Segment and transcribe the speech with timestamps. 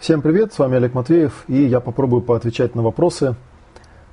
[0.00, 3.36] Всем привет, с вами Олег Матвеев, и я попробую поотвечать на вопросы,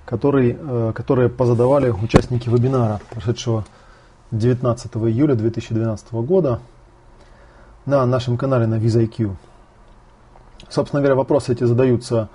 [0.04, 3.64] которые, э, которые позадавали участники вебинара, прошедшего
[4.32, 6.60] 19 июля 2012 года
[7.86, 9.38] на нашем канале на VisaIQ.
[10.68, 12.28] Собственно говоря, вопросы эти задаются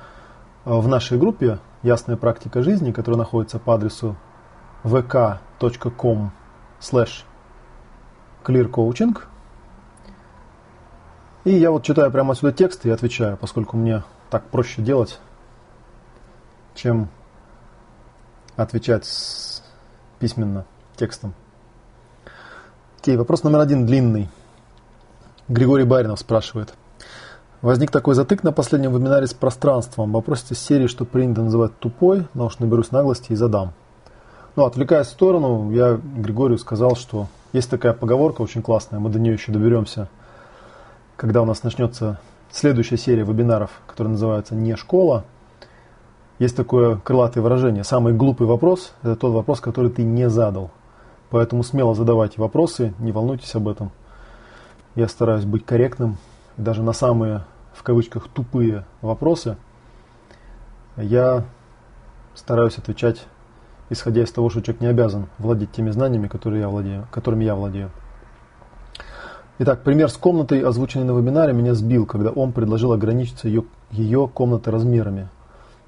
[0.64, 4.16] э, в нашей группе «Ясная практика жизни», которая находится по адресу
[4.82, 6.30] vk.com
[6.80, 7.25] slash
[8.45, 9.14] clearcoaching–
[11.45, 15.18] и я вот читаю прямо отсюда текст и отвечаю, поскольку мне так проще делать,
[16.75, 17.08] чем
[18.57, 19.62] отвечать с,
[20.18, 20.64] письменно,
[20.96, 21.34] текстом.
[23.00, 24.29] Окей, вопрос номер один длинный.
[25.48, 26.72] Григорий Баринов спрашивает.
[27.61, 30.12] Возник такой затык на последнем вебинаре с пространством.
[30.12, 33.72] Вопрос из серии, что принято называть тупой, но уж наберусь наглости и задам.
[34.55, 39.19] Ну, отвлекаясь в сторону, я Григорию сказал, что есть такая поговорка очень классная, мы до
[39.19, 40.09] нее еще доберемся–
[41.16, 45.25] когда у нас начнется следующая серия вебинаров, которая называется «Не школа»,
[46.39, 47.84] есть такое крылатое выражение.
[47.84, 50.70] Самый глупый вопрос– это тот вопрос, который ты не задал.
[51.31, 53.91] Поэтому смело задавайте вопросы, не волнуйтесь об этом.
[54.95, 56.19] Я стараюсь быть корректным.
[56.56, 59.56] Даже на самые, в кавычках, тупые вопросы
[60.97, 61.44] я
[62.34, 63.25] стараюсь отвечать,
[63.89, 67.55] исходя из того, что человек не обязан владеть теми знаниями, которые я владею, которыми я
[67.55, 67.91] владею.
[69.65, 74.27] Итак, пример с комнатой, озвученный на вебинаре, меня сбил, когда он предложил ограничиться ее, ее
[74.27, 75.29] комнатой размерами.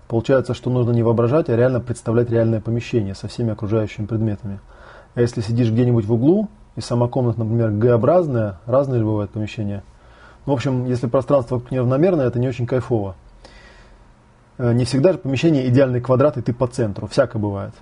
[0.07, 4.61] Получается, что нужно не воображать, а реально представлять реальное помещение со всеми окружающими предметами.
[5.17, 9.83] А если сидишь где-нибудь в углу, и сама комната, например, Г-образная, разные же бывают помещения.
[10.47, 13.17] В общем, если пространство неравномерное, это не очень кайфово.
[14.57, 17.09] Э, не всегда же помещение идеальный квадрат, и ты по центру.
[17.09, 17.75] Всякое бывает.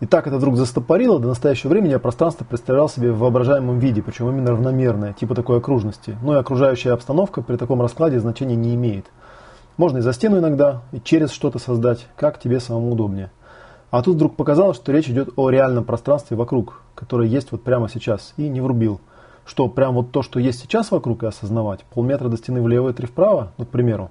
[0.00, 4.00] И так это вдруг застопорило, до настоящего времени я пространство представлял себе в воображаемом виде,
[4.00, 6.16] причем именно равномерное, типа такой окружности.
[6.22, 9.06] Но и окружающая обстановка при таком раскладе значения не имеет.
[9.76, 13.32] Можно и за стену иногда, и через что-то создать, как тебе самому удобнее.
[13.90, 17.88] А тут вдруг показалось, что речь идет о реальном пространстве вокруг, которое есть вот прямо
[17.88, 19.00] сейчас, и не врубил.
[19.44, 22.92] Что прям вот то, что есть сейчас вокруг, и осознавать, полметра до стены влево и
[22.92, 24.10] три вправо, ну, к примеру,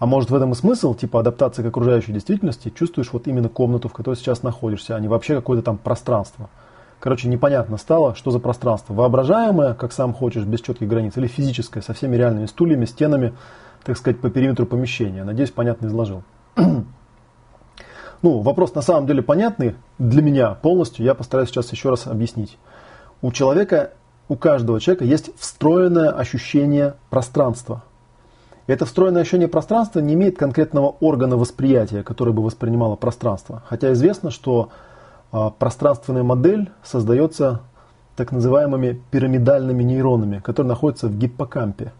[0.00, 3.90] а может в этом и смысл, типа адаптации к окружающей действительности, чувствуешь вот именно комнату,
[3.90, 6.48] в которой сейчас находишься, а не вообще какое-то там пространство.
[7.00, 8.94] Короче, непонятно стало, что за пространство.
[8.94, 13.34] Воображаемое, как сам хочешь, без четких границ, или физическое, со всеми реальными стульями, стенами,
[13.84, 15.22] так сказать, по периметру помещения.
[15.22, 16.22] Надеюсь, понятно изложил.
[18.22, 22.56] ну, вопрос на самом деле понятный для меня полностью, я постараюсь сейчас еще раз объяснить.
[23.20, 23.92] У человека,
[24.28, 27.84] у каждого человека есть встроенное ощущение пространства–
[28.72, 33.62] это встроенное ощущение пространства не имеет конкретного органа восприятия, который бы воспринимало пространство.
[33.66, 34.70] Хотя известно, что
[35.32, 37.62] э, пространственная модель создается
[38.16, 41.92] так называемыми пирамидальными нейронами, которые находятся в гиппокампе.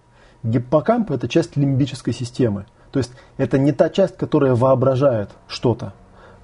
[0.42, 2.66] Гиппокамп– это часть лимбической системы.
[2.92, 5.92] То есть это не та часть, которая воображает что-то.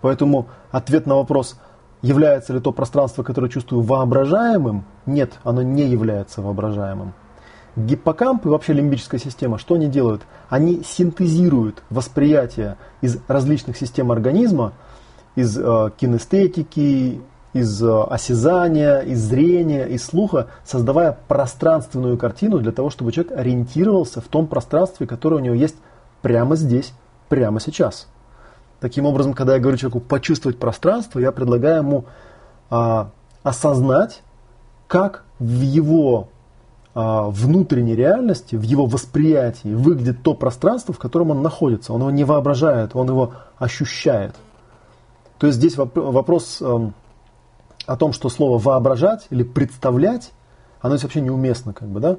[0.01, 1.59] Поэтому ответ на вопрос,
[2.03, 7.15] является ли то пространство, которое чувствую, воображаемым, нет, оно не является воображаемым.
[7.77, 10.23] Гиппокамп и вообще лимбическая система, что они делают?
[10.49, 14.73] Они синтезируют восприятие из различных систем организма,
[15.35, 17.21] из э, кинестетики,
[17.53, 24.23] из э, осязания, из зрения, из слуха, создавая пространственную картину для того, чтобы человек ориентировался
[24.23, 25.77] в том пространстве, которое у него есть
[26.23, 26.95] прямо здесь,
[27.29, 28.09] прямо сейчас.
[28.81, 32.05] Таким образом, когда я говорю человеку почувствовать пространство, я предлагаю ему
[32.71, 33.05] э,
[33.43, 34.23] осознать,
[34.87, 36.29] как в его
[36.97, 41.93] внутренней реальности, в его восприятии выглядит то пространство, в котором он находится.
[41.93, 44.35] Он его не воображает, он его ощущает.
[45.39, 46.95] То есть здесь вопрос эм,
[47.85, 50.33] о том, что слово воображать или представлять,
[50.81, 51.75] оно здесь вообще неуместно.
[51.75, 52.17] Как бы, да?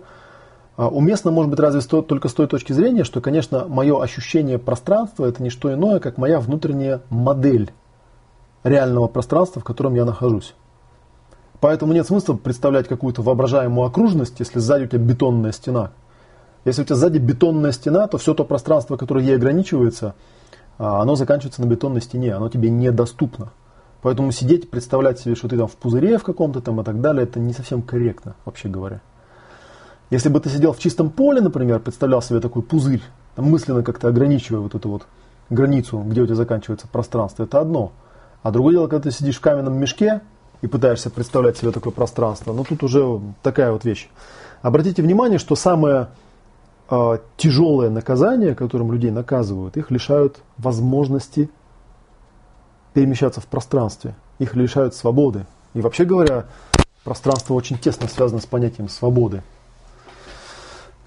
[0.75, 5.25] А, уместно может быть разве только с той точки зрения, что, конечно, мое ощущение пространства
[5.25, 7.71] это не что иное, как моя внутренняя модель
[8.63, 10.53] реального пространства, в котором я нахожусь.
[11.59, 15.91] Поэтому нет смысла представлять какую-то воображаемую окружность, если сзади у тебя бетонная стена.
[16.65, 20.13] Если у тебя сзади бетонная стена, то все то пространство, которое ей ограничивается,
[20.77, 23.51] а, оно заканчивается на бетонной стене, оно тебе недоступно.
[24.01, 27.23] Поэтому сидеть, представлять себе, что ты там в пузыре в каком-то там и так далее,
[27.23, 29.01] это не совсем корректно, вообще говоря.
[30.09, 33.01] Если бы ты сидел в чистом поле, например, представлял себе такой пузырь,
[33.35, 35.07] там мысленно как-то ограничивая вот эту вот
[35.49, 37.91] границу, где у тебя заканчивается пространство, это одно.
[38.43, 40.21] А другое дело, когда ты сидишь в каменном мешке,
[40.61, 42.53] и пытаешься представлять себе такое пространство.
[42.53, 44.09] Но тут уже такая вот вещь.
[44.61, 46.09] Обратите внимание, что самое
[46.89, 51.49] э, тяжелое наказание, которым людей наказывают, их лишают возможности
[52.93, 54.15] перемещаться в пространстве.
[54.39, 55.45] Их лишают свободы.
[55.73, 56.45] И вообще говоря,
[57.03, 59.43] пространство очень тесно связано с понятием свободы.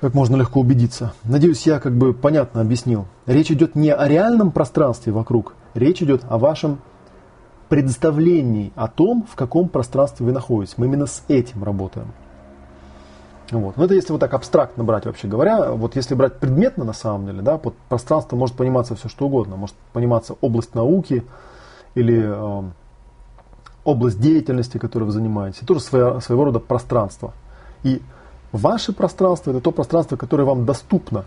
[0.01, 1.13] как можно легко убедиться.
[1.25, 3.07] Надеюсь, я как бы понятно объяснил.
[3.27, 6.79] Речь идет не о реальном пространстве вокруг, речь идет о вашем
[7.71, 10.75] представлении о том, в каком пространстве вы находитесь.
[10.77, 12.09] Мы именно с этим работаем.
[13.53, 13.77] Вот.
[13.77, 17.27] Но это если вот так абстрактно брать, вообще говоря, вот если брать предметно на самом
[17.27, 19.57] деле, да, под пространство может пониматься все что угодно.
[19.57, 21.25] Может пониматься область науки
[21.95, 22.63] или э,
[23.85, 25.61] область деятельности, которой вы занимаетесь.
[25.65, 27.35] Тоже своего, своего рода пространство.
[27.85, 28.03] И
[28.51, 31.25] ваше пространство это то пространство, которое вам доступно.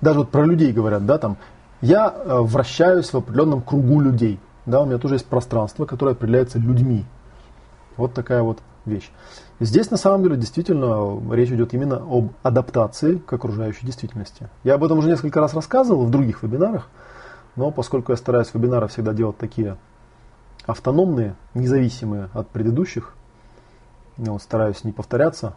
[0.00, 1.36] Даже вот про людей говорят, да, там,
[1.80, 4.40] я э, вращаюсь в определенном кругу людей.
[4.66, 7.04] Да, у меня тоже есть пространство, которое определяется людьми.
[7.96, 9.10] Вот такая вот вещь.
[9.60, 14.48] Здесь на самом деле действительно речь идет именно об адаптации к окружающей действительности.
[14.64, 16.88] Я об этом уже несколько раз рассказывал в других вебинарах,
[17.56, 19.76] но поскольку я стараюсь вебинары всегда делать такие
[20.66, 23.14] автономные, независимые от предыдущих,
[24.16, 25.54] я вот стараюсь не повторяться,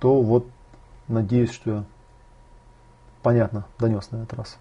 [0.00, 0.46] то вот
[1.08, 1.84] надеюсь, что я
[3.22, 4.58] понятно донес на этот раз.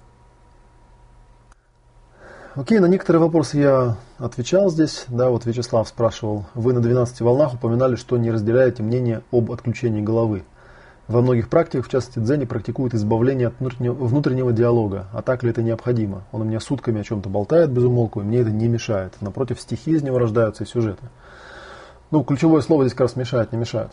[2.55, 5.05] Окей, на некоторые вопросы я отвечал здесь.
[5.07, 6.45] Да, вот Вячеслав спрашивал.
[6.53, 10.43] Вы на 12 волнах упоминали, что не разделяете мнение об отключении головы.
[11.07, 15.07] Во многих практиках, в частности дзене, практикуют избавление от внутреннего, внутреннего диалога.
[15.13, 16.25] А так ли это необходимо?
[16.31, 19.15] Он у меня сутками о чем-то болтает без умолку, и мне это не мешает.
[19.19, 21.05] Напротив, стихи из него рождаются и сюжеты.
[22.11, 23.89] Ну, ключевое слово здесь как раз мешает, не мешает.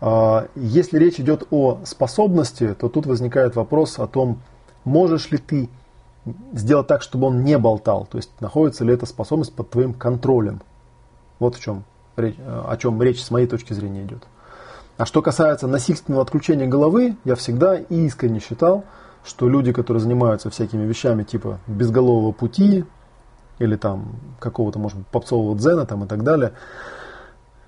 [0.00, 4.42] А, если речь идет о способности, то тут возникает вопрос о том,
[4.84, 5.68] можешь ли ты
[6.52, 8.06] сделать так, чтобы он не болтал.
[8.10, 10.62] То есть находится ли эта способность под твоим контролем.
[11.38, 11.84] Вот в чем
[12.18, 14.24] о чем речь с моей точки зрения идет.
[14.96, 18.84] А что касается насильственного отключения головы, я всегда искренне считал,
[19.24, 22.84] что люди, которые занимаются всякими вещами типа безголового пути
[23.58, 26.52] или там какого-то, может быть, попсового дзена там и так далее,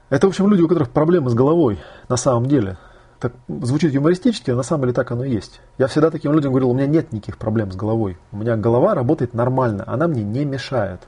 [0.09, 1.79] это, в общем, люди, у которых проблемы с головой
[2.09, 2.79] на самом деле
[3.21, 5.61] так звучит юмористически, а на самом деле так оно и есть.
[5.77, 8.17] Я всегда таким людям говорил, у меня нет никаких проблем с головой.
[8.33, 11.01] У меня голова работает нормально, она мне не мешает.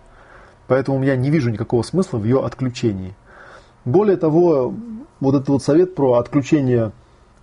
[0.68, 3.14] Поэтому я не вижу никакого смысла в ее отключении.
[3.86, 4.74] Более того,
[5.20, 6.92] вот этот вот совет про отключение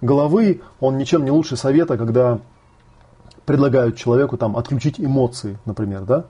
[0.01, 2.39] головы, он ничем не лучше совета, когда
[3.45, 6.25] предлагают человеку там отключить эмоции, например, да?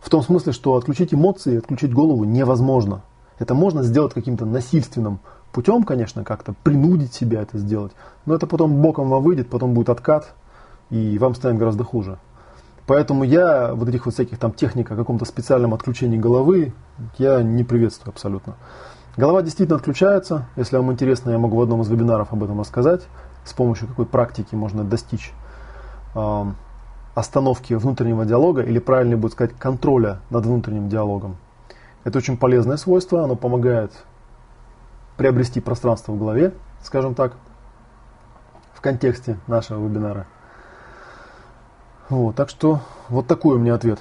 [0.00, 3.02] В том смысле, что отключить эмоции, отключить голову невозможно.
[3.38, 5.20] Это можно сделать каким-то насильственным
[5.52, 7.92] путем, конечно, как-то принудить себя это сделать,
[8.26, 10.34] но это потом боком вам выйдет, потом будет откат,
[10.90, 12.18] и вам станет гораздо хуже.
[12.86, 16.72] Поэтому я вот этих вот всяких там техник о каком-то специальном отключении головы,
[17.18, 18.56] я не приветствую абсолютно.
[19.16, 20.46] Голова действительно отключается.
[20.56, 23.02] Если вам интересно, я могу в одном из вебинаров об этом рассказать.
[23.44, 25.32] С помощью какой практики можно достичь
[26.14, 26.44] э,
[27.14, 31.36] остановки внутреннего диалога, или правильнее будет сказать, контроля над внутренним диалогом.
[32.04, 33.92] Это очень полезное свойство, оно помогает
[35.20, 37.34] приобрести пространство в голове, скажем так,
[38.72, 40.26] в контексте нашего вебинара.
[42.08, 42.80] Вот, так что
[43.10, 44.00] вот такой у меня ответ.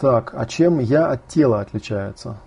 [0.00, 2.38] Так, а чем я от тела отличается?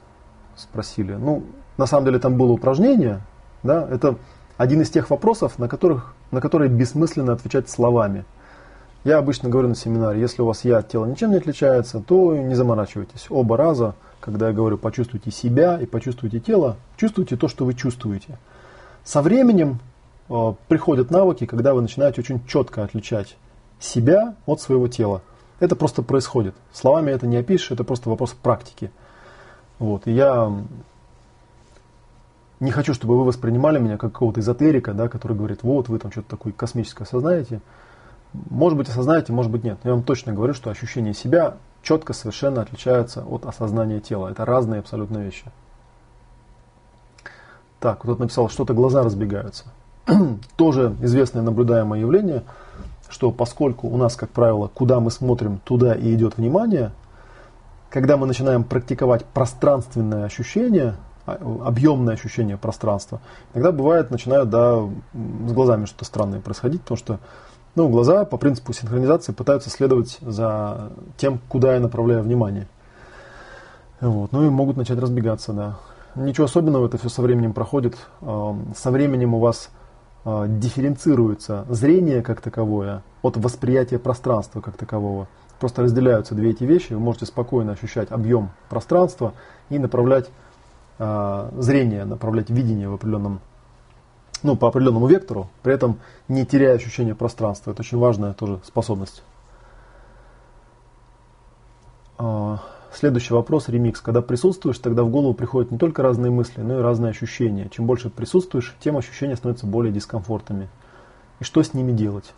[0.57, 1.13] Спросили.
[1.13, 1.45] Ну,
[1.77, 3.21] на самом деле там было упражнение,
[3.63, 4.17] да, это
[4.57, 8.25] один из тех вопросов, на, которых, на которые бессмысленно отвечать словами.
[9.05, 12.35] Я обычно говорю на семинаре, если у вас я от тела ничем не отличается, то
[12.35, 13.27] не заморачивайтесь.
[13.29, 13.95] Оба раза
[14.25, 18.39] когда я говорю почувствуйте себя и почувствуйте тело, чувствуйте то, что вы чувствуете.
[19.03, 19.79] Со временем
[20.29, 23.37] э, приходят навыки, когда вы начинаете очень четко отличать
[23.79, 25.21] себя от своего тела.
[25.59, 26.55] Это просто происходит.
[26.73, 28.89] Словами это не опишешь, это просто вопрос практики.
[29.77, 30.07] Вот.
[30.07, 30.51] И я
[32.59, 36.11] не хочу, чтобы вы воспринимали меня как какого-то эзотерика, да, который говорит, вот вы там
[36.11, 37.61] что-то такое космическое осознаете.
[38.33, 39.77] Может быть осознаете, может быть нет.
[39.83, 44.29] Я вам точно говорю, что ощущение себя четко совершенно отличаются от осознания тела.
[44.29, 45.45] Это разные абсолютно вещи.
[47.79, 49.65] Так, кто-то написал, что-то глаза разбегаются.
[50.57, 52.43] Тоже известное наблюдаемое явление,
[53.07, 56.91] что поскольку у нас, как правило, куда мы смотрим, туда и идет внимание,
[57.91, 60.95] когда мы начинаем практиковать пространственное ощущение,
[61.27, 63.21] а, объемное ощущение пространства,
[63.53, 64.79] иногда бывает, начинают да,
[65.13, 67.19] с глазами что-то странное происходить, потому что
[67.75, 72.67] ну, глаза по принципу синхронизации пытаются следовать за тем, куда я направляю внимание.
[74.01, 74.31] Вот.
[74.31, 75.77] Ну и могут начать разбегаться, да.
[76.15, 77.97] Ничего особенного, это все со временем проходит.
[78.21, 79.69] Со временем у вас
[80.23, 85.27] а, дифференцируется зрение как таковое от восприятия пространства как такового.
[85.59, 86.93] Просто разделяются две эти вещи.
[86.93, 89.33] Вы можете спокойно ощущать объем пространства
[89.69, 90.29] и направлять
[90.97, 93.41] а, зрение, направлять видение в определенном
[94.45, 97.71] ну, по определенному вектору, при этом не теряя ощущение пространства.
[97.71, 99.23] Это очень важная тоже способность.
[102.17, 102.59] А,
[102.95, 103.99] Следующий вопрос, ремикс.
[103.99, 107.67] Когда присутствуешь, тогда в голову приходят не только разные мысли, но и разные ощущения.
[107.69, 110.69] Чем больше присутствуешь, тем ощущения становятся более дискомфортными.
[111.41, 112.33] И что с ними делать?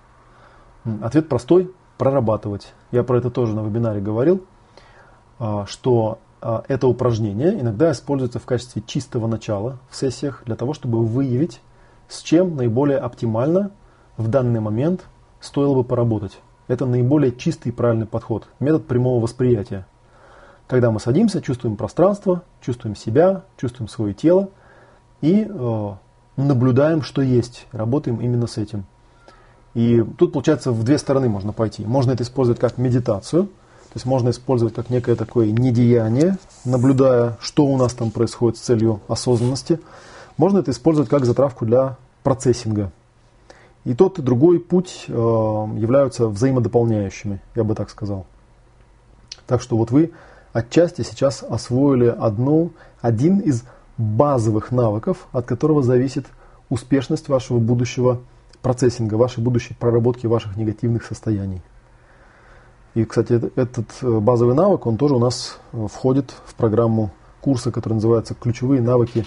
[1.03, 2.73] Ответ простой– прорабатывать.
[2.89, 4.45] Я про это тоже на вебинаре говорил,
[5.37, 10.73] а, что а, это упражнение иногда используется в качестве чистого начала в сессиях для того,
[10.73, 11.61] чтобы выявить,
[12.07, 13.71] с чем наиболее оптимально
[14.17, 15.05] в данный момент
[15.39, 16.39] стоило бы поработать.
[16.67, 19.85] Это наиболее чистый и правильный подход, метод прямого восприятия.
[20.67, 24.49] Когда мы садимся, чувствуем пространство, чувствуем себя, чувствуем свое тело
[25.21, 25.91] и э,
[26.35, 28.85] наблюдаем, что есть, работаем именно с этим.
[29.73, 31.85] И тут, получается, в две стороны можно пойти.
[31.85, 37.65] Можно это использовать как медитацию, то есть можно использовать как некое такое недеяние, наблюдая, что
[37.65, 39.79] у нас там происходит с целью осознанности.
[40.37, 42.91] Можно это использовать как затравку для процессинга.
[43.85, 48.25] И тот и другой путь э, являются взаимодополняющими, я бы так сказал.
[49.45, 50.11] Так что вот вы
[50.51, 53.63] отчасти сейчас освоили одну, один из
[53.97, 56.25] базовых навыков, от которого зависит
[56.69, 58.19] успешность вашего будущего
[58.61, 61.61] процессинга, вашей будущей проработки ваших негативных состояний.
[62.93, 67.71] И, кстати, этот э, базовый навык, он тоже у нас э, входит в программу курса,
[67.71, 69.25] который называется «Ключевые навыки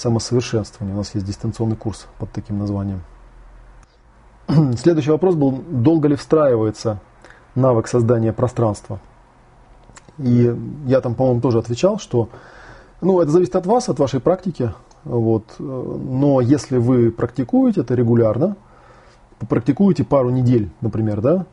[0.00, 0.94] самосовершенствования».
[0.94, 3.02] У нас есть дистанционный курс под таким названием.
[4.76, 7.00] Следующий вопрос был, долго ли встраивается
[7.54, 9.00] навык создания пространства?
[10.18, 10.54] И
[10.86, 12.28] я там, по-моему, тоже отвечал, что
[13.00, 14.72] ну, это зависит от вас, от вашей практики.
[15.04, 15.44] Вот.
[15.58, 18.56] Но если вы практикуете это регулярно,
[19.48, 21.46] практикуете пару недель, например, да,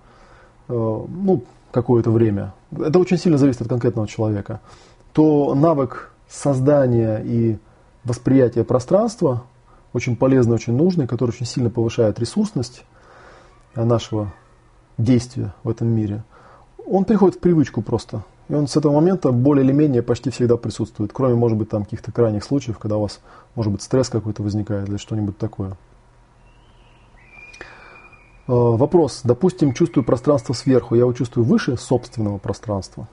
[0.67, 4.59] э, ну, какое-то время, это очень сильно зависит от конкретного человека,
[5.13, 7.57] то навык создания и
[8.07, 9.43] восприятия пространства
[9.93, 12.83] очень полезный, очень нужный, который очень сильно повышает ресурсность
[13.75, 14.33] нашего
[14.97, 16.23] действия в этом мире,
[16.85, 18.23] он приходит в привычку просто.
[18.49, 21.83] И он с этого момента более или менее почти всегда присутствует, кроме, может быть, там
[21.83, 23.19] каких-то крайних случаев, когда у вас,
[23.55, 25.77] может быть, стресс какой-то возникает или что-нибудь такое.
[28.47, 29.21] А, вопрос.
[29.25, 33.07] Допустим, чувствую пространство сверху, я его чувствую выше собственного пространства.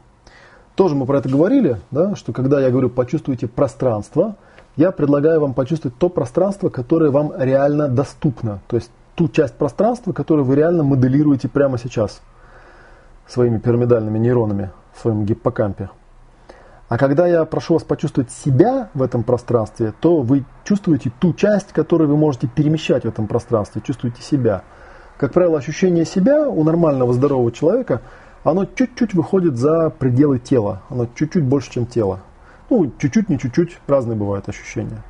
[0.77, 4.37] Тоже мы про это говорили, да, что когда я говорю почувствуйте пространство,
[4.77, 8.61] я предлагаю вам почувствовать то пространство, которое вам реально доступно.
[8.67, 12.21] То есть ту часть пространства, которую вы реально моделируете прямо сейчас
[13.27, 15.91] своими пирамидальными нейронами в своем гиппокампе.
[16.89, 21.73] А когда я прошу вас почувствовать себя в этом пространстве, то вы чувствуете ту часть,
[21.73, 24.63] которую вы можете перемещать в этом пространстве, чувствуете себя.
[25.17, 28.03] Как правило, ощущение себя у нормального здорового человека,
[28.43, 32.21] оно чуть-чуть выходит за пределы тела, оно чуть-чуть больше, чем тело.
[32.71, 35.03] Ну, чуть-чуть, не чуть-чуть, разные бывают ощущения.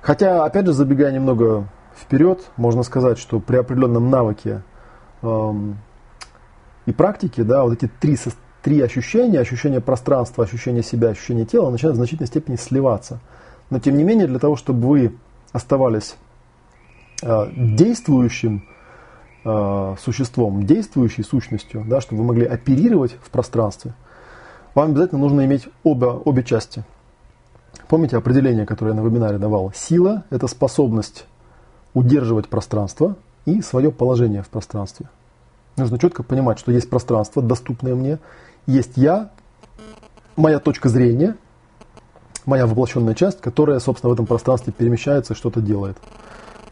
[0.00, 1.66] Хотя, опять же, забегая немного
[1.96, 4.62] вперед, можно сказать, что при определенном навыке
[5.22, 5.78] эм,
[6.86, 8.16] и практике, да, вот эти три,
[8.62, 13.20] три ощущения, ощущение пространства, ощущение себя, ощущение тела, начинают в значительной степени сливаться.
[13.70, 15.14] Но тем не менее, для того, чтобы вы
[15.52, 16.16] оставались
[17.22, 18.64] э, действующим
[19.44, 23.94] э, существом, действующей сущностью, да, чтобы вы могли оперировать в пространстве,
[24.78, 26.84] вам обязательно нужно иметь оба, обе части.
[27.88, 29.72] Помните определение, которое я на вебинаре давал?
[29.74, 31.26] Сила– это способность
[31.94, 35.08] удерживать пространство и свое положение в пространстве.
[35.76, 38.20] Нужно четко понимать, что есть пространство, доступное мне,
[38.66, 39.30] есть я,
[40.36, 41.34] моя точка зрения,
[42.46, 45.96] моя воплощенная часть, которая, собственно, в этом пространстве перемещается и что-то делает.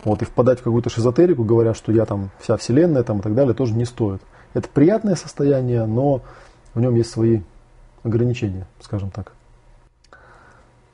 [0.05, 3.35] Вот, и впадать в какую-то шизотерику, говоря, что я там вся вселенная там, и так
[3.35, 4.23] далее, тоже не стоит.
[4.55, 6.23] Это приятное состояние, но
[6.73, 7.41] в нем есть свои
[8.07, 9.33] ограничения, скажем так.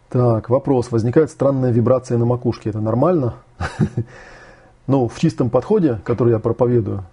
[0.09, 0.91] Так, вопрос.
[0.91, 2.71] Возникает странная вибрация на макушке.
[2.71, 3.35] Это нормально?
[4.89, 7.05] Ну, в чистом подходе, который я проповедую,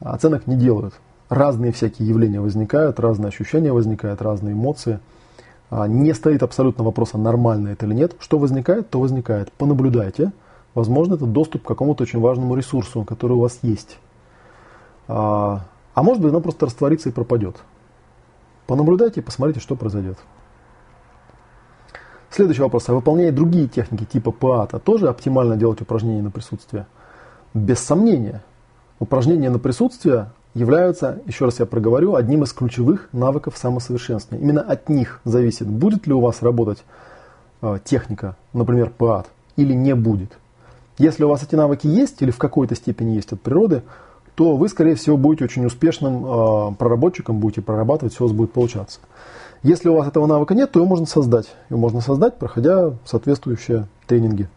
[0.00, 0.94] оценок не делают.
[1.28, 4.98] Разные всякие явления возникают, разные ощущения возникают, разные эмоции.
[5.68, 8.16] А, не стоит абсолютно вопроса, нормально это или нет.
[8.18, 9.52] Что возникает, то возникает.
[9.52, 10.32] Понаблюдайте.
[10.74, 13.98] Возможно, это доступ к какому-то очень важному ресурсу, который у вас есть.
[15.06, 17.56] А, а может быть, оно просто растворится и пропадет.
[18.72, 20.16] Понаблюдайте и посмотрите, что произойдет.
[22.30, 22.88] Следующий вопрос.
[22.88, 26.86] А выполняя другие техники типа ПАТа, тоже оптимально делать упражнения на присутствие?
[27.52, 28.42] Без сомнения.
[28.98, 34.42] Упражнения на присутствие являются, еще раз я проговорю, одним из ключевых навыков самосовершенствования.
[34.42, 36.82] Именно от них зависит, будет ли у вас работать
[37.60, 39.26] э, техника, например, ПАТ,
[39.56, 40.38] или не будет.
[40.96, 43.82] Если у вас эти навыки есть или в какой-то степени есть от природы,
[44.34, 48.52] то вы, скорее всего, будете очень успешным э, проработчиком, будете прорабатывать, все у вас будет
[48.52, 49.00] получаться.
[49.62, 51.54] Если у вас этого навыка нет, то его можно создать.
[51.70, 54.48] Его можно создать, проходя соответствующие тренинги.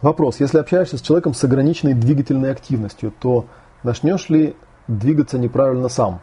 [0.00, 0.40] Вопрос.
[0.40, 3.46] Если общаешься с человеком с ограниченной двигательной активностью, то
[3.82, 6.20] начнешь ли двигаться неправильно сам?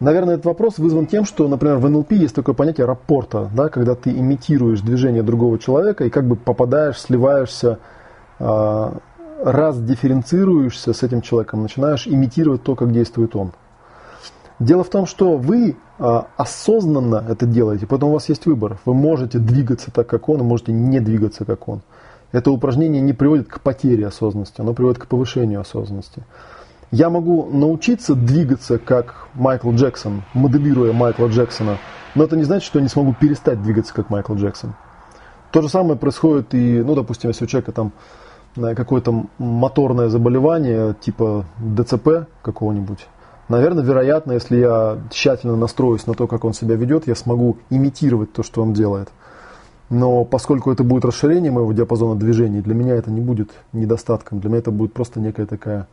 [0.00, 3.94] Наверное, этот вопрос вызван тем, что, например, в НЛП есть такое понятие рапорта, да, когда
[3.94, 7.78] ты имитируешь движение другого человека и как бы попадаешь, сливаешься,
[8.38, 8.90] э,
[9.42, 13.52] раз дифференцируешься с этим человеком, начинаешь имитировать то, как действует он.
[14.58, 18.78] Дело в том, что вы а, осознанно это делаете, поэтому у вас есть выбор.
[18.84, 21.82] Вы можете двигаться так, как он, можете не двигаться, как он.
[22.32, 26.22] Это упражнение не приводит к потере осознанности, оно приводит к повышению осознанности.
[26.92, 31.78] Я могу научиться двигаться как Майкл Джексон, моделируя Майкла Джексона,
[32.14, 34.74] но это не значит, что я не смогу перестать двигаться как Майкл Джексон.
[35.50, 37.92] То же самое происходит и, ну, допустим, если у человека там
[38.56, 43.08] э, какое-то моторное заболевание, типа ДЦП какого-нибудь,
[43.48, 48.32] наверное, вероятно, если я тщательно настроюсь на то, как он себя ведет, я смогу имитировать
[48.32, 49.08] то, что он делает.
[49.90, 54.40] Но поскольку это будет расширение моего диапазона движений, для меня это не будет недостатком.
[54.40, 55.86] Для меня это будет просто некая такая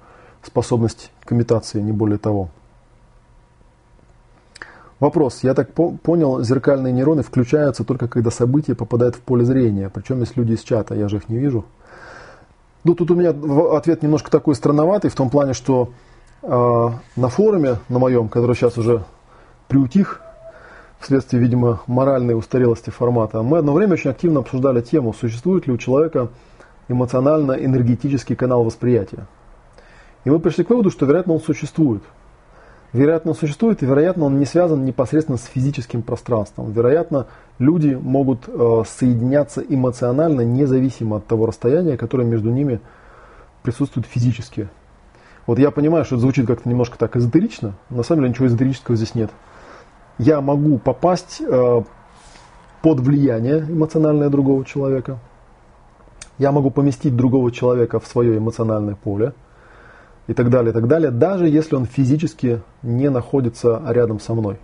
[0.43, 2.49] способность к имитации, не более того.
[4.99, 5.43] Вопрос.
[5.43, 9.89] Я так по понял, зеркальные нейроны включаются только когда события попадают в поле зрения.
[9.89, 11.65] Причем есть люди из чата, я же их не вижу.
[12.85, 13.33] Ну, тут у меня
[13.75, 15.89] ответ немножко такой странноватый, в том плане, что
[16.41, 19.03] э, на форуме, на моем, который сейчас уже
[19.67, 20.21] приутих,
[20.99, 25.77] вследствие, видимо, моральной устарелости формата, мы одно время очень активно обсуждали тему, существует ли у
[25.77, 26.29] человека
[26.87, 29.27] эмоционально-энергетический канал восприятия.
[30.23, 32.03] И мы пришли к выводу, что, вероятно, он существует.
[32.93, 36.71] Вероятно, он существует, и, вероятно, он не связан непосредственно с физическим пространством.
[36.71, 37.27] Вероятно,
[37.57, 42.79] люди могут э, соединяться эмоционально, независимо от того расстояния, которое между ними
[43.63, 44.69] присутствует физически.
[45.47, 48.95] Вот я понимаю, что это звучит как-то немножко так эзотерично, на самом деле ничего эзотерического
[48.95, 49.31] здесь нет
[50.17, 51.81] я могу попасть э,
[52.81, 55.19] под влияние эмоциональное другого человека.
[56.37, 59.33] Я могу поместить другого человека в свое эмоциональное поле
[60.27, 64.57] и так далее, и так далее, даже если он физически не находится рядом со мной.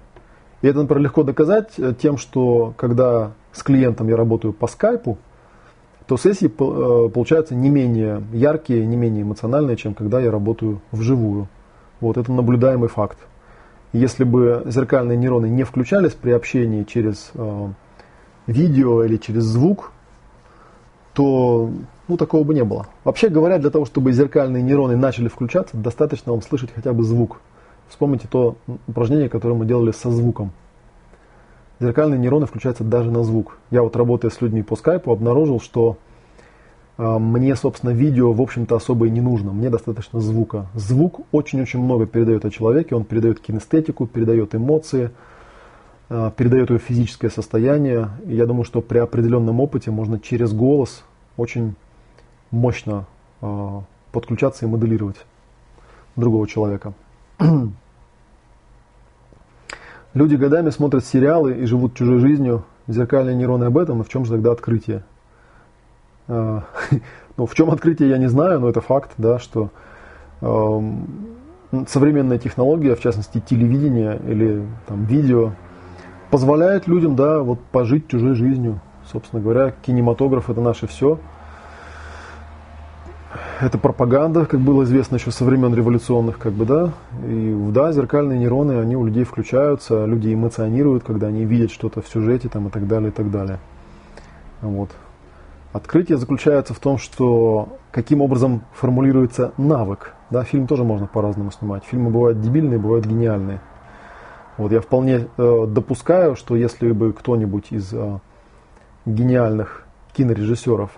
[0.62, 5.18] И это, например, легко доказать э, тем, что когда с клиентом я работаю по скайпу,
[6.06, 11.48] то сессии э, получаются не менее яркие, не менее эмоциональные, чем когда я работаю вживую.
[12.02, 13.18] Вот это наблюдаемый факт.
[13.94, 17.68] Если бы зеркальные нейроны не включались при общении через э,
[18.48, 19.92] видео или через звук,
[21.14, 21.70] то
[22.10, 22.88] ну, такого бы не было.
[23.04, 27.40] Вообще говоря, для того, чтобы зеркальные нейроны начали включаться, достаточно вам слышать хотя бы звук.
[27.88, 30.52] Вспомните то упражнение, которое мы делали со звуком.
[31.80, 33.60] Зеркальные нейроны включаются даже на звук.
[33.72, 35.98] Я вот работая с людьми по скайпу обнаружил, что
[36.98, 39.52] а, мне, собственно, видео, в общем-то, особо и не нужно.
[39.52, 40.66] Мне достаточно звука.
[40.74, 42.96] Звук очень-очень много передает о человеке.
[42.96, 45.12] Он передает кинестетику, передает эмоции,
[46.10, 48.10] а, передает его физическое состояние.
[48.26, 51.04] И я думаю, что при определенном опыте можно через голос
[51.38, 51.76] очень
[52.52, 53.06] мощно
[53.42, 55.18] а, подключаться и моделировать
[56.16, 56.94] другого человека.
[60.14, 62.64] Люди годами смотрят сериалы и живут чужой жизнью.
[62.88, 65.04] Зеркальные нейроны об этом, и в чем же тогда открытие?
[66.28, 66.64] А,
[67.38, 69.70] ну, в чем открытие, я не знаю, но это факт, да, что
[70.42, 70.82] э,
[71.88, 75.54] современная технология, в частности телевидение или там, видео,
[76.32, 78.80] позволяет людям да, вот, пожить чужой жизнью.
[79.12, 81.20] Собственно говоря, кинематограф это наше все.
[83.60, 86.94] Это пропаганда, как было известно еще со времен революционных, как бы, да.
[87.28, 92.08] И да, зеркальные нейроны, они у людей включаются, люди эмоционируют, когда они видят что-то в
[92.08, 93.60] сюжете там, и так далее, и так далее.
[94.62, 94.92] Вот.
[95.74, 100.14] Открытие заключается в том, что каким образом формулируется навык.
[100.30, 101.84] Да, фильм тоже можно по-разному снимать.
[101.84, 103.60] Фильмы бывают дебильные, бывают гениальные.
[104.58, 108.20] Вот я вполне э, допускаю, что если бы кто-нибудь из э,
[109.06, 110.92] гениальных кинорежиссеров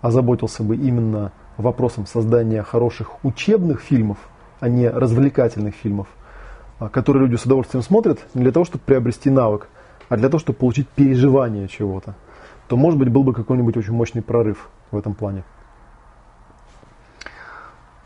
[0.00, 4.18] озаботился бы именно вопросом создания хороших учебных фильмов,
[4.60, 6.08] а не развлекательных фильмов,
[6.80, 9.68] э, которые люди с удовольствием смотрят не для того, чтобы приобрести навык,
[10.08, 12.14] а для того, чтобы получить переживание чего-то
[12.68, 15.44] то, может быть, был бы какой-нибудь очень мощный прорыв в этом плане.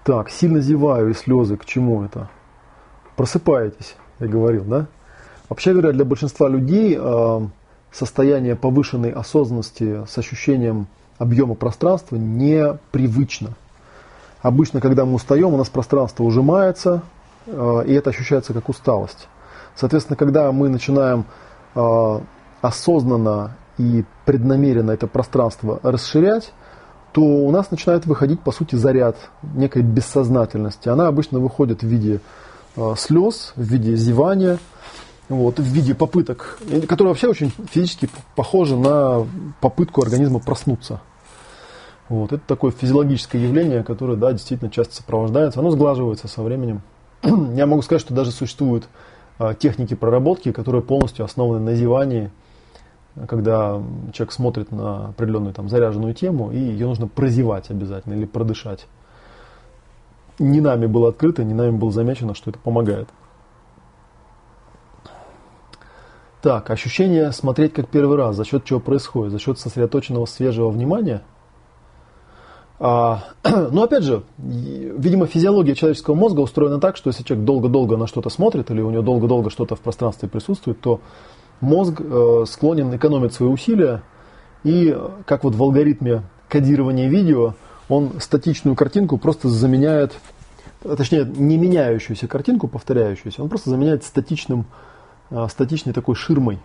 [0.04, 2.28] Так, сильно зеваю и слезы, к чему это?
[3.16, 4.86] Просыпаетесь, я говорил, да?
[5.48, 7.40] Вообще говоря, для большинства людей э,
[7.92, 10.86] состояние повышенной осознанности с ощущением
[11.18, 13.50] объема пространства непривычно.
[14.40, 17.02] Обычно, когда мы устаем, у нас пространство ужимается,
[17.46, 19.28] э, и это ощущается как усталость.
[19.74, 21.24] Соответственно, когда мы начинаем
[21.74, 22.20] э,
[22.60, 26.52] осознанно и преднамеренно это пространство расширять,
[27.12, 30.88] то у нас начинает выходить, по сути, заряд некой бессознательности.
[30.88, 32.20] Она обычно выходит в виде
[32.76, 34.58] э, слез, в виде зевания,
[35.28, 39.26] вот, в виде попыток, которые вообще очень физически похожи на
[39.60, 41.00] попытку организма проснуться.
[42.08, 46.80] Вот, это такое физиологическое явление, которое да, действительно часто сопровождается, оно сглаживается со временем.
[47.22, 48.88] я могу сказать, что даже существуют
[49.38, 52.30] а, техники проработки, которые полностью основаны на зевании,
[53.28, 58.86] когда человек смотрит на определенную там заряженную тему, и ее нужно прозевать обязательно или продышать.
[60.38, 63.08] Не нами было открыто, не нами было замечено, что это помогает.
[66.40, 71.22] Так, ощущение смотреть как первый раз, за счет чего происходит, за счет сосредоточенного свежего внимания.
[72.80, 78.06] А, но опять же, видимо, физиология человеческого мозга устроена так, что если человек долго-долго на
[78.06, 81.00] что-то смотрит или у него долго-долго что-то в пространстве присутствует, то
[81.60, 84.02] мозг э, склонен экономить свои усилия
[84.62, 87.54] и, как вот в алгоритме кодирования видео,
[87.88, 90.12] он статичную картинку просто заменяет,
[90.82, 94.66] точнее, не меняющуюся картинку, повторяющуюся, он просто заменяет статичным
[95.48, 96.58] статичной такой ширмой.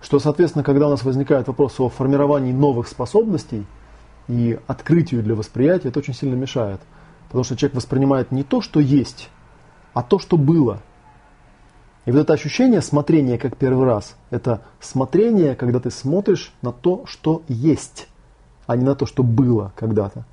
[0.00, 3.66] Что, соответственно, когда у нас возникает вопрос о формировании новых способностей
[4.28, 6.80] и открытию для восприятия, это очень сильно мешает.
[7.28, 9.30] Потому что человек воспринимает не то, что есть,
[9.94, 10.80] а то, что было.
[12.06, 17.04] И вот это ощущение смотрения как первый раз, это смотрение, когда ты смотришь на то,
[17.06, 18.08] что есть,
[18.66, 20.24] а не на то, что было когда-то.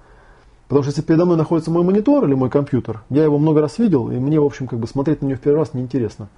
[0.68, 3.78] Потому что если передо мной находится мой монитор или мой компьютер, я его много раз
[3.78, 6.30] видел, и мне, в общем, как бы смотреть на него в первый раз неинтересно.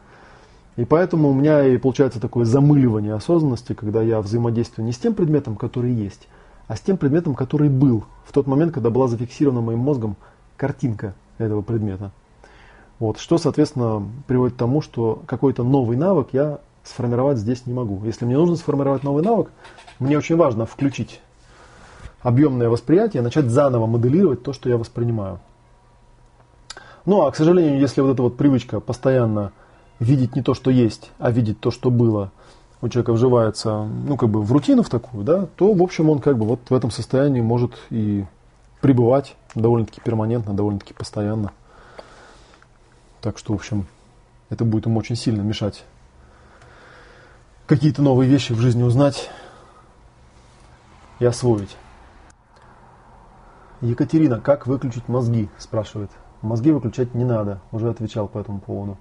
[0.76, 5.14] И поэтому у меня и получается такое замыливание осознанности, когда я взаимодействую не с тем
[5.14, 6.28] предметом, который есть,
[6.68, 10.18] а с тем предметом, который был в тот момент, когда была зафиксирована моим мозгом
[10.58, 12.12] картинка этого предмета.
[13.00, 18.04] Вот, что, соответственно, приводит к тому, что какой-то новый навык я сформировать здесь не могу.
[18.06, 19.52] Если мне нужно сформировать новый навык,
[20.00, 21.22] мне очень важно включить
[22.22, 25.40] объемное восприятие, начать заново моделировать то, что я воспринимаю.
[27.06, 29.52] Ну а, к сожалению, если вот эта вот привычка постоянно
[30.00, 32.32] видеть не то, что есть, а видеть то, что было,
[32.82, 36.20] у человека вживается, ну, как бы в рутину в такую, да, то, в общем, он
[36.20, 38.26] как бы вот в этом состоянии может и
[38.82, 41.52] пребывать довольно-таки перманентно, довольно-таки постоянно.
[43.22, 43.88] Так что, в общем,
[44.50, 45.84] это будет ему очень сильно мешать
[47.68, 49.30] какие-то новые вещи в жизни узнать
[51.20, 51.76] и освоить.
[53.82, 56.10] Екатерина, как выключить мозги, спрашивает.
[56.42, 58.98] Мозги выключать не надо, уже отвечал по этому поводу.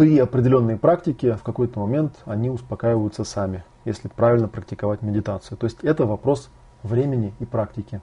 [0.00, 5.58] При определенной практике в какой-то момент они успокаиваются сами, если правильно практиковать медитацию.
[5.58, 6.48] То есть это вопрос
[6.82, 8.00] времени и практики.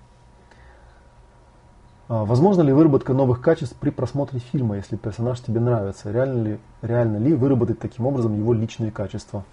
[2.07, 6.11] А возможно ли выработка новых качеств при просмотре фильма, если персонаж тебе нравится?
[6.11, 9.43] Реально ли, реально ли выработать таким образом его личные качества?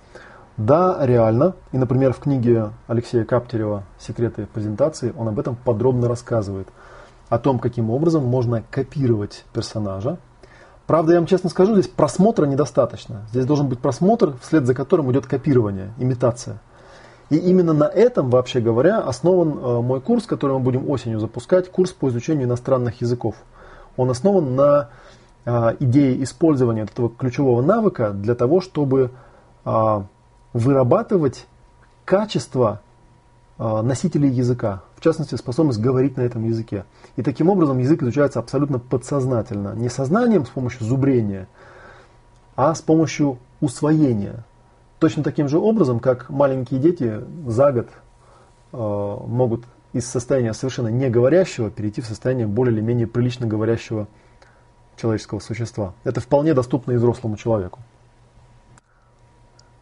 [0.58, 1.54] Да, реально.
[1.72, 6.68] И, например, в книге Алексея Каптерева «Секреты презентации» он об этом подробно рассказывает.
[7.30, 10.18] О том, каким образом можно копировать персонажа,
[10.86, 13.22] Правда, я вам честно скажу, здесь просмотра недостаточно.
[13.30, 16.60] Здесь должен быть просмотр, вслед за которым идет копирование, имитация.
[17.30, 21.70] И именно на этом, вообще говоря, основан э, мой курс, который мы будем осенью запускать,
[21.70, 23.34] курс по изучению иностранных языков.
[23.96, 24.90] Он основан на
[25.46, 29.10] э, идее использования этого ключевого навыка для того, чтобы
[29.64, 30.02] э,
[30.52, 31.46] вырабатывать
[32.04, 32.80] качество
[33.58, 36.84] носителей языка, в частности, способность говорить на этом языке.
[37.16, 39.74] И таким образом язык изучается абсолютно подсознательно.
[39.74, 41.46] Не сознанием с помощью зубрения,
[42.56, 44.44] а с помощью усвоения.
[44.98, 47.88] Точно таким же образом, как маленькие дети за год
[48.72, 54.08] э, могут из состояния совершенно не говорящего перейти в состояние более или менее прилично говорящего
[54.96, 55.94] человеческого существа.
[56.02, 57.80] Это вполне доступно и взрослому человеку.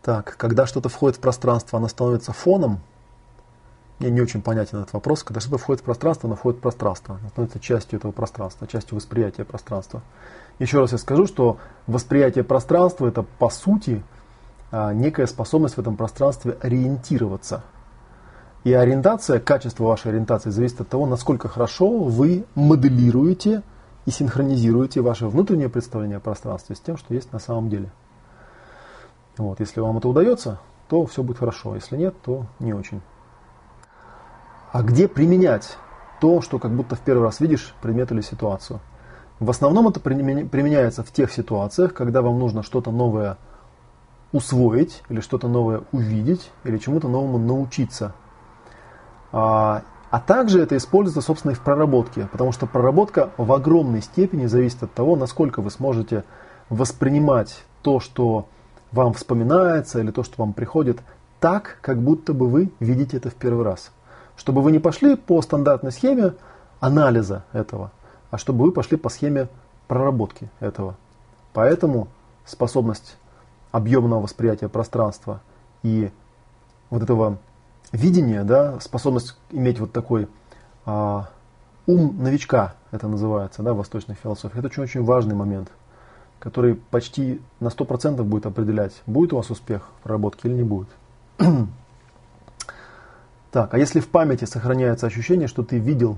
[0.03, 2.81] Так, когда что-то входит в пространство, оно становится фоном–
[3.99, 5.23] мне не очень понятен этот вопрос.
[5.23, 8.97] Когда что-то входит в пространство, оно входит в пространство, оно становится частью этого пространства, частью
[8.97, 10.03] восприятия пространства.
[10.59, 14.03] Еще раз я скажу, что восприятие пространства это по сути
[14.71, 17.63] а, некая способность в этом пространстве ориентироваться.
[18.65, 23.63] И ориентация, качество вашей ориентации зависит от того, насколько хорошо вы моделируете
[24.07, 27.91] и синхронизируете ваше внутреннее представление о пространстве с тем, что есть на самом деле.
[29.37, 31.75] Вот, если вам это удается, то все будет хорошо.
[31.75, 33.01] Если нет, то не очень
[34.73, 35.77] а где применять
[36.21, 38.81] то, что как будто в первый раз видишь предмет или ситуацию.
[39.39, 43.37] В основном это применяется в тех ситуациях, когда вам нужно что-то новое
[44.33, 48.15] усвоить, или что-то новое увидеть, или чему-то новому научиться.
[49.31, 54.47] А, а также это используется, собственно, и в проработке, потому что проработка в огромной степени
[54.47, 56.25] зависит от того, насколько вы сможете
[56.71, 58.47] воспринимать то, что
[58.91, 61.01] вам вспоминается, или то, что вам приходит,
[61.41, 63.91] так, как будто бы вы видите это в первый раз
[64.43, 66.35] чтобы вы не пошли по стандартной схеме
[66.81, 67.93] анализа этого,
[68.33, 69.47] а чтобы вы пошли по схеме
[69.87, 70.97] проработки этого.
[71.53, 72.09] Поэтому
[72.45, 73.17] способность
[73.71, 75.43] объемного восприятия пространства
[75.85, 76.11] и
[76.91, 77.39] вот этого
[77.93, 80.27] видения, да, способность иметь вот такой
[80.87, 81.29] а,
[81.87, 84.59] ум новичка, это называется, да, в восточной философии.
[84.59, 85.71] Это очень-очень важный момент,
[86.41, 90.89] который почти на 100% будет определять, будет у вас успех в проработке или не будет.
[93.53, 96.17] так, а если в памяти сохраняется ощущение, что ты видел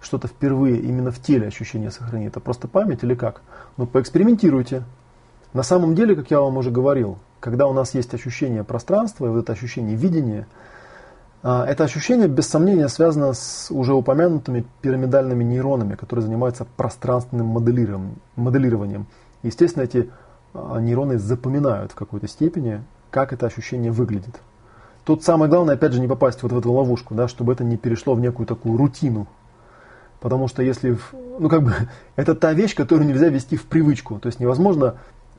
[0.00, 3.42] что-то впервые, именно в теле ощущение сохранит, это просто память или как?
[3.76, 4.82] Ну, поэкспериментируйте.
[5.52, 9.28] На самом деле, как я вам уже говорил, когда у нас есть ощущение пространства, и
[9.28, 10.48] вот это ощущение видения–
[11.48, 19.06] а, это ощущение, без сомнения, связано с уже упомянутыми пирамидальными нейронами, которые занимаются пространственным моделированием.
[19.44, 20.10] Естественно, эти
[20.54, 24.40] а, нейроны запоминают в какой-то степени, как это ощущение выглядит.
[25.06, 27.76] Тут самое главное, опять же, не попасть вот в эту ловушку, да, чтобы это не
[27.76, 29.28] перешло в некую такую рутину.
[30.18, 30.98] Потому что если,
[31.38, 31.72] ну как бы,
[32.16, 34.18] это та вещь, которую нельзя вести в привычку.
[34.18, 34.96] То есть невозможно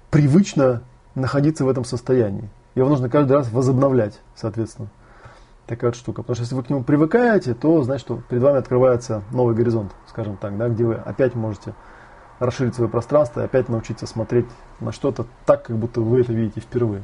[0.10, 0.84] привычно
[1.16, 2.50] находиться в этом состоянии.
[2.76, 4.88] Его нужно каждый раз возобновлять, соответственно
[5.66, 6.22] такая вот штука.
[6.22, 9.92] Потому что если вы к нему привыкаете, то значит, что перед вами открывается новый горизонт,
[10.08, 11.74] скажем так, да, где вы опять можете
[12.40, 14.46] расширить свое пространство и опять научиться смотреть
[14.80, 17.04] на что-то так, как будто вы это видите впервые.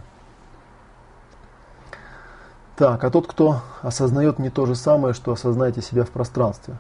[2.76, 6.76] Так, а тот, кто осознает не то же самое, что осознаете себя в пространстве.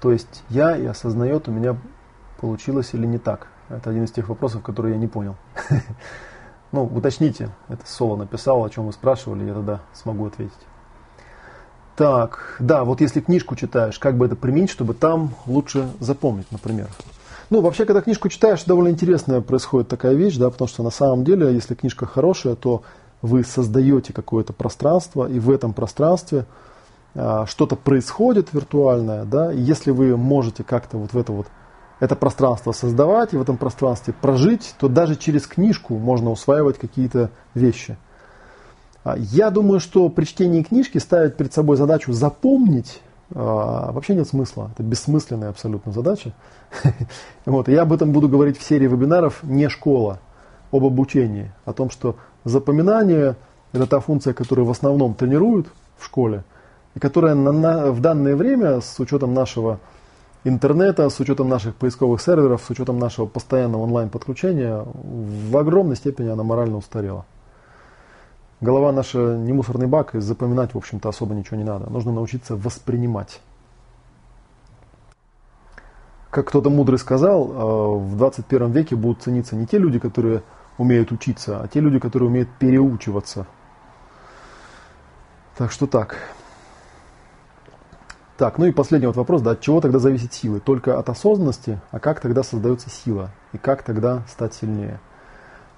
[0.00, 1.76] То есть я и осознает, у меня
[2.40, 3.48] получилось или не так.
[3.68, 5.36] Это один из тех вопросов, которые я не понял.
[6.72, 10.54] Ну, уточните, это Соло написал, о чем вы спрашивали, я тогда смогу ответить.
[11.96, 16.86] Так, да, вот если книжку читаешь, как бы это применить, чтобы там лучше запомнить, например.
[17.50, 21.24] Ну, вообще, когда книжку читаешь, довольно интересная происходит такая вещь, да, потому что на самом
[21.24, 22.84] деле, если книжка хорошая, то
[23.22, 26.46] вы создаете какое-то пространство, и в этом пространстве
[27.14, 31.46] а, что-то происходит виртуальное, да, и если вы можете как-то вот в это вот
[31.98, 37.30] это пространство создавать и в этом пространстве прожить, то даже через книжку можно усваивать какие-то
[37.54, 37.98] вещи.
[39.04, 43.02] А, я думаю, что при чтении книжки ставить перед собой задачу запомнить
[43.34, 44.70] а, вообще нет смысла.
[44.72, 46.32] Это бессмысленная абсолютно задача.
[47.46, 50.20] вот, я об этом буду говорить в серии вебинаров «Не школа»,
[50.72, 53.36] об обучении, о том, что запоминание–
[53.72, 56.44] это та функция, которую в основном тренируют в школе,
[56.94, 59.78] и которая на, на, в данное время, с учетом нашего
[60.44, 66.42] интернета, с учетом наших поисковых серверов, с учетом нашего постоянного онлайн-подключения, в огромной степени она
[66.42, 67.26] морально устарела.
[68.60, 71.88] Голова наша не мусорный бак, и запоминать, в общем-то, особо ничего не надо.
[71.90, 73.40] Нужно научиться воспринимать.
[76.30, 80.42] Как кто-то мудрый сказал, э, в 21 веке будут цениться не те люди, которые
[80.80, 83.46] умеют учиться, а те люди, которые умеют переучиваться.
[85.58, 86.16] Так что так.
[88.38, 90.58] Так, ну и последний вот вопрос, да, от чего тогда зависит сила?
[90.58, 93.30] Только от осознанности, а как тогда создается сила?
[93.52, 95.00] И как тогда стать сильнее?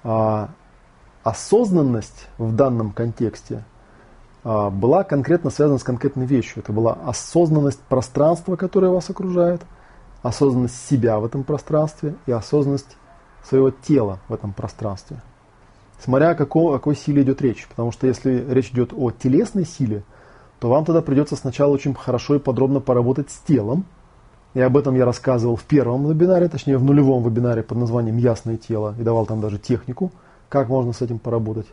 [0.05, 0.51] А,
[1.23, 3.65] осознанность в данном контексте
[4.45, 6.63] а, была конкретно связана с конкретной вещью.
[6.63, 9.63] Это была осознанность пространства, которое вас окружает,
[10.21, 12.95] осознанность себя в этом пространстве и осознанность
[13.43, 15.21] своего тела в этом пространстве.
[15.99, 17.65] Смотря о какой, о какой силе идет речь.
[17.67, 20.03] Потому что если речь идет о телесной силе,
[20.59, 23.85] то вам тогда придется сначала очень хорошо и подробно поработать с телом.
[24.53, 28.57] И об этом я рассказывал в первом вебинаре, точнее в нулевом вебинаре под названием «Ясное
[28.57, 30.11] тело» и давал там даже технику,
[30.49, 31.65] как можно с этим поработать.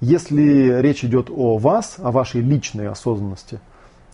[0.00, 3.60] Если речь идет о вас, о вашей личной осознанности,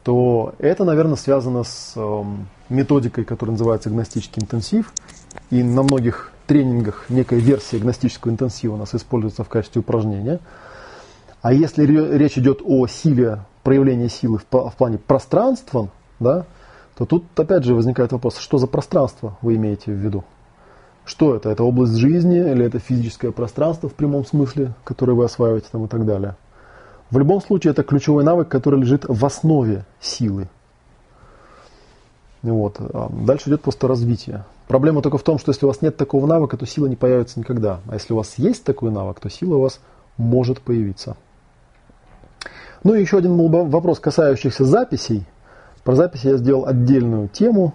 [0.04, 2.24] то это, наверное, связано с э,
[2.68, 4.92] методикой, которая называется гностический интенсив.
[5.50, 10.38] И на многих тренингах некая версия гностического интенсива у нас используется в качестве упражнения.
[11.40, 15.88] А если речь идет о силе проявление силы в, в плане пространства,
[16.20, 16.44] да,
[16.94, 20.24] то тут опять же возникает вопрос, что за пространство вы имеете в виду?
[21.06, 21.48] Что это?
[21.48, 25.88] Это область жизни или это физическое пространство в прямом смысле, которое вы осваиваете там и
[25.88, 26.36] так далее?
[27.10, 30.48] В любом случае это ключевой навык, который лежит в основе силы.
[32.42, 32.76] Вот.
[32.78, 34.44] А дальше идет просто развитие.
[34.66, 37.38] Проблема только в том, что если у вас нет такого навыка, то сила не появится
[37.38, 37.80] никогда.
[37.88, 39.80] А если у вас есть такой навык, то сила у вас
[40.16, 41.16] может появиться.
[42.84, 43.36] Ну и еще один
[43.70, 45.24] вопрос, касающийся записей.
[45.84, 47.74] Про записи я сделал отдельную тему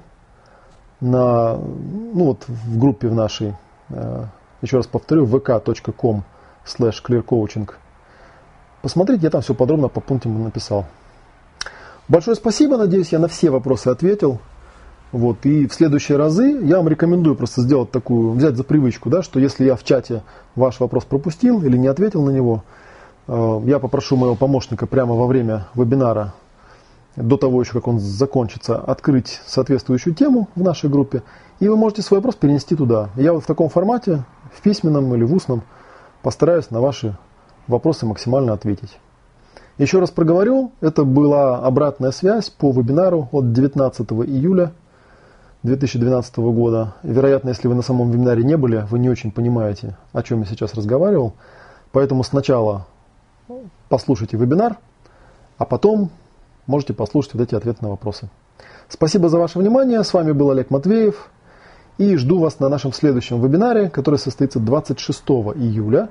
[1.00, 3.54] на, ну вот в группе в нашей,
[3.90, 4.26] э,
[4.62, 6.24] еще раз повторю, vk.com
[6.66, 7.70] slash clearcoaching.
[8.82, 10.86] Посмотрите, я там все подробно по пунктам написал.
[12.08, 14.40] Большое спасибо, надеюсь, я на все вопросы ответил.
[15.12, 19.24] Вот, и в следующие разы я вам рекомендую просто сделать такую, взять за привычку, да,
[19.24, 20.24] что если я в чате
[20.56, 22.64] ваш вопрос пропустил или не ответил на него,
[23.28, 26.34] Э, я попрошу моего помощника прямо во время вебинара,
[27.16, 31.24] до того еще, как он закончится, открыть соответствующую тему в нашей группе,
[31.60, 33.10] и вы можете свой вопрос перенести туда.
[33.16, 35.64] Я вот в таком формате, в письменном или в устном,
[36.22, 37.18] постараюсь на ваши
[37.68, 38.98] вопросы максимально ответить.
[39.78, 44.74] Еще раз проговорю, это была обратная связь по вебинару от 19 июля
[45.68, 46.96] 2012 года.
[47.04, 50.46] Вероятно, если вы на самом вебинаре не были, вы не очень понимаете, о чем я
[50.46, 51.34] сейчас разговаривал.
[51.92, 52.88] Поэтому сначала
[53.90, 54.78] послушайте вебинар,
[55.58, 56.10] а потом
[56.68, 58.30] можете послушать вот эти ответы на вопросы.
[58.88, 60.04] Спасибо за ваше внимание.
[60.04, 61.30] С вами был Олег Матвеев.
[61.98, 65.22] И жду вас на нашем следующем вебинаре, который состоится 26
[65.56, 66.10] июля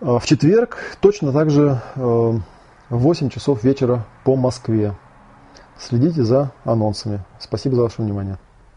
[0.00, 2.42] э, в четверг, точно так же э, в
[2.90, 4.94] 8 часов вечера по Москве.
[5.80, 7.20] Следите за анонсами.
[7.38, 8.38] Спасибо за ваше внимание.